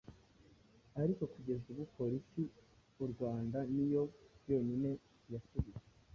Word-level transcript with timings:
ariko 1.01 1.23
kugeza 1.33 1.65
ubu 1.73 1.83
polisi 1.97 2.43
u 3.03 3.05
Rwanda 3.11 3.57
ni 3.75 3.85
yo 3.93 4.03
yonyine 4.49 4.89
yasubije, 5.33 5.81